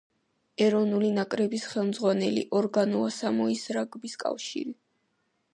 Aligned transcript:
ეროვნული 0.67 1.11
ნაკრების 1.17 1.67
ხელმძღვანელი 1.75 2.45
ორგანოა 2.63 3.13
სამოის 3.19 3.69
რაგბის 3.79 4.19
კავშირი. 4.25 4.79